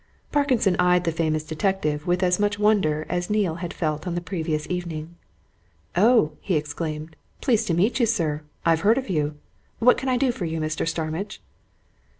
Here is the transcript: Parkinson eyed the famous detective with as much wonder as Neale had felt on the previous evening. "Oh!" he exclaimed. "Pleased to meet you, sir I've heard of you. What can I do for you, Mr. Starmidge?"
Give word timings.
Parkinson 0.31 0.75
eyed 0.79 1.03
the 1.03 1.11
famous 1.11 1.43
detective 1.43 2.07
with 2.07 2.23
as 2.23 2.39
much 2.39 2.57
wonder 2.57 3.05
as 3.07 3.29
Neale 3.29 3.57
had 3.61 3.71
felt 3.71 4.07
on 4.07 4.15
the 4.15 4.19
previous 4.19 4.67
evening. 4.67 5.13
"Oh!" 5.95 6.31
he 6.41 6.55
exclaimed. 6.55 7.15
"Pleased 7.39 7.67
to 7.67 7.75
meet 7.75 7.99
you, 7.99 8.07
sir 8.07 8.41
I've 8.65 8.79
heard 8.81 8.97
of 8.97 9.11
you. 9.11 9.37
What 9.77 9.97
can 9.99 10.09
I 10.09 10.17
do 10.17 10.31
for 10.31 10.45
you, 10.45 10.59
Mr. 10.59 10.87
Starmidge?" 10.87 11.39